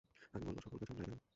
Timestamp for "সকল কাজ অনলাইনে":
0.59-1.13